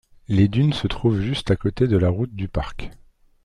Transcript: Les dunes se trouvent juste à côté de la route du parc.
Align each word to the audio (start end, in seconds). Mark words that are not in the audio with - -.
Les 0.27 0.47
dunes 0.47 0.73
se 0.73 0.87
trouvent 0.87 1.21
juste 1.21 1.51
à 1.51 1.55
côté 1.55 1.87
de 1.87 1.95
la 1.95 2.09
route 2.09 2.33
du 2.35 2.47
parc. 2.47 2.89